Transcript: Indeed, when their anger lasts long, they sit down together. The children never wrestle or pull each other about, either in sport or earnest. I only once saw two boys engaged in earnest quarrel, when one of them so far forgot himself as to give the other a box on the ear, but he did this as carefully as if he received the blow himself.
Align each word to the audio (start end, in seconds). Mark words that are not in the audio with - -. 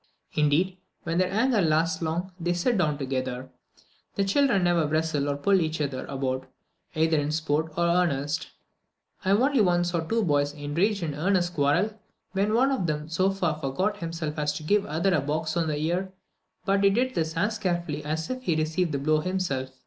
Indeed, 0.33 0.79
when 1.03 1.19
their 1.19 1.31
anger 1.31 1.61
lasts 1.61 2.01
long, 2.01 2.31
they 2.39 2.53
sit 2.53 2.75
down 2.75 2.97
together. 2.97 3.49
The 4.15 4.23
children 4.23 4.63
never 4.63 4.87
wrestle 4.87 5.29
or 5.29 5.37
pull 5.37 5.61
each 5.61 5.79
other 5.79 6.07
about, 6.07 6.47
either 6.95 7.19
in 7.19 7.31
sport 7.31 7.71
or 7.77 7.85
earnest. 7.85 8.47
I 9.23 9.29
only 9.29 9.61
once 9.61 9.91
saw 9.91 9.99
two 9.99 10.23
boys 10.23 10.55
engaged 10.55 11.03
in 11.03 11.13
earnest 11.13 11.53
quarrel, 11.53 11.91
when 12.31 12.55
one 12.55 12.71
of 12.71 12.87
them 12.87 13.09
so 13.09 13.29
far 13.29 13.59
forgot 13.59 13.97
himself 13.97 14.39
as 14.39 14.53
to 14.53 14.63
give 14.63 14.81
the 14.81 14.89
other 14.89 15.13
a 15.13 15.21
box 15.21 15.55
on 15.55 15.67
the 15.67 15.77
ear, 15.77 16.11
but 16.65 16.83
he 16.83 16.89
did 16.89 17.13
this 17.13 17.37
as 17.37 17.59
carefully 17.59 18.03
as 18.03 18.27
if 18.31 18.41
he 18.41 18.55
received 18.55 18.93
the 18.93 18.97
blow 18.97 19.19
himself. 19.19 19.69